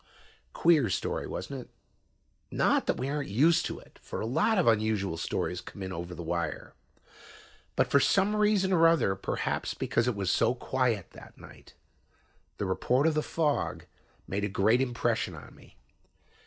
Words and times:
Queer 0.53 0.89
story, 0.89 1.27
wasn't 1.27 1.61
it. 1.61 1.69
Not 2.49 2.87
that 2.87 2.97
we 2.97 3.07
aren't 3.07 3.29
used 3.29 3.67
to 3.67 3.77
it, 3.77 3.99
for 4.01 4.19
a 4.19 4.25
lot 4.25 4.57
of 4.57 4.65
unusual 4.65 5.15
stories 5.15 5.61
come 5.61 5.83
in 5.83 5.93
over 5.93 6.15
the 6.15 6.23
wire. 6.23 6.73
But 7.75 7.91
for 7.91 7.99
some 7.99 8.35
reason 8.35 8.73
or 8.73 8.87
other, 8.87 9.13
perhaps 9.13 9.75
because 9.75 10.07
it 10.07 10.15
was 10.15 10.31
so 10.31 10.55
quiet 10.55 11.11
that 11.11 11.37
night, 11.37 11.75
the 12.57 12.65
report 12.65 13.05
of 13.05 13.13
the 13.13 13.21
fog 13.21 13.85
made 14.27 14.43
a 14.43 14.49
great 14.49 14.81
impression 14.81 15.35
on 15.35 15.53
me. 15.53 15.77